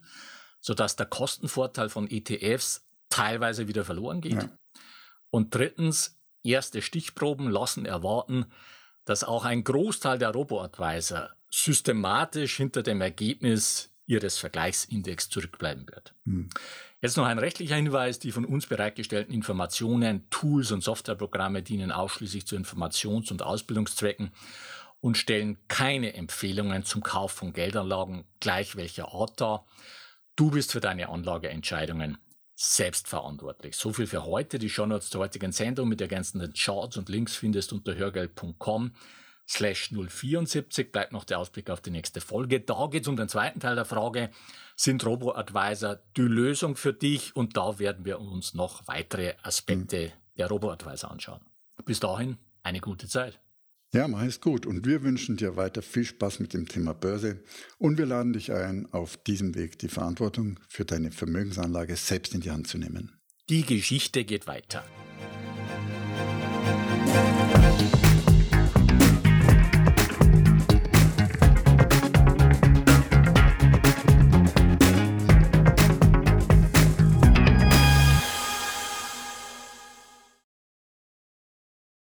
sodass 0.61 0.95
der 0.95 1.07
Kostenvorteil 1.07 1.89
von 1.89 2.09
ETFs 2.09 2.85
teilweise 3.09 3.67
wieder 3.67 3.85
verloren 3.85 4.21
geht. 4.21 4.43
Ja. 4.43 4.49
Und 5.31 5.55
drittens, 5.55 6.19
erste 6.43 6.81
Stichproben 6.81 7.49
lassen 7.49 7.85
erwarten, 7.85 8.45
dass 9.05 9.23
auch 9.23 9.45
ein 9.45 9.63
Großteil 9.63 10.19
der 10.19 10.29
RoboAdvisor 10.29 11.31
systematisch 11.49 12.57
hinter 12.57 12.83
dem 12.83 13.01
Ergebnis 13.01 13.91
ihres 14.05 14.37
Vergleichsindex 14.37 15.29
zurückbleiben 15.29 15.87
wird. 15.87 16.15
Hm. 16.25 16.49
Jetzt 17.01 17.15
noch 17.15 17.25
ein 17.25 17.39
rechtlicher 17.39 17.75
Hinweis. 17.75 18.19
Die 18.19 18.31
von 18.31 18.43
uns 18.43 18.65
bereitgestellten 18.65 19.33
Informationen, 19.33 20.29
Tools 20.29 20.71
und 20.71 20.83
Softwareprogramme 20.83 21.61
dienen 21.61 21.91
ausschließlich 21.91 22.45
zu 22.45 22.55
Informations- 22.55 23.31
und 23.31 23.43
Ausbildungszwecken 23.43 24.31
und 24.99 25.17
stellen 25.17 25.57
keine 25.67 26.13
Empfehlungen 26.13 26.83
zum 26.83 27.03
Kauf 27.03 27.31
von 27.31 27.53
Geldanlagen 27.53 28.25
gleich 28.39 28.75
welcher 28.75 29.13
Art 29.13 29.39
dar. 29.39 29.65
Du 30.35 30.51
bist 30.51 30.71
für 30.71 30.81
deine 30.81 31.09
Anlageentscheidungen 31.09 32.17
selbstverantwortlich. 32.55 33.77
So 33.77 33.93
viel 33.93 34.07
für 34.07 34.25
heute. 34.25 34.59
Die 34.59 34.69
Shownotes 34.69 35.09
zur 35.09 35.21
heutigen 35.21 35.53
Sendung 35.53 35.87
mit 35.87 36.01
ergänzenden 36.01 36.53
Charts 36.53 36.97
und 36.97 37.07
Links 37.07 37.35
findest 37.35 37.71
unter 37.71 37.95
hörgeld.com 37.95 38.91
slash 39.49 39.91
074 39.91 40.91
bleibt 40.91 41.11
noch 41.11 41.23
der 41.23 41.39
Ausblick 41.39 41.69
auf 41.69 41.81
die 41.81 41.89
nächste 41.89 42.21
Folge. 42.21 42.59
Da 42.59 42.87
geht 42.87 43.03
es 43.03 43.07
um 43.07 43.17
den 43.17 43.27
zweiten 43.27 43.59
Teil 43.59 43.75
der 43.75 43.85
Frage, 43.85 44.29
sind 44.75 45.05
Robo-Advisor 45.05 45.99
die 46.15 46.21
Lösung 46.21 46.75
für 46.75 46.93
dich? 46.93 47.35
Und 47.35 47.57
da 47.57 47.79
werden 47.79 48.05
wir 48.05 48.19
uns 48.19 48.53
noch 48.53 48.87
weitere 48.87 49.33
Aspekte 49.41 50.07
mhm. 50.07 50.37
der 50.37 50.47
Robo-Advisor 50.47 51.11
anschauen. 51.11 51.41
Bis 51.85 51.99
dahin 51.99 52.37
eine 52.63 52.79
gute 52.79 53.07
Zeit. 53.07 53.39
Ja, 53.91 54.07
mach 54.07 54.21
es 54.21 54.39
gut. 54.39 54.67
Und 54.67 54.85
wir 54.85 55.01
wünschen 55.01 55.35
dir 55.35 55.55
weiter 55.55 55.81
viel 55.81 56.05
Spaß 56.05 56.39
mit 56.39 56.53
dem 56.53 56.67
Thema 56.67 56.93
Börse. 56.93 57.43
Und 57.79 57.97
wir 57.97 58.05
laden 58.05 58.33
dich 58.33 58.51
ein, 58.51 58.87
auf 58.91 59.17
diesem 59.17 59.55
Weg 59.55 59.79
die 59.79 59.87
Verantwortung 59.87 60.59
für 60.67 60.85
deine 60.85 61.11
Vermögensanlage 61.11 61.95
selbst 61.95 62.35
in 62.35 62.41
die 62.41 62.51
Hand 62.51 62.67
zu 62.67 62.77
nehmen. 62.77 63.19
Die 63.49 63.63
Geschichte 63.63 64.25
geht 64.25 64.45
weiter. 64.45 64.83